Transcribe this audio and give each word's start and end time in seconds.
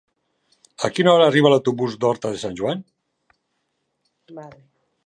A 0.87 0.89
quina 0.95 1.11
hora 1.17 1.27
arriba 1.31 1.51
l'autobús 1.55 1.99
de 2.05 2.09
Horta 2.09 2.33
de 2.37 2.41
Sant 2.45 2.59
Joan? 2.61 2.83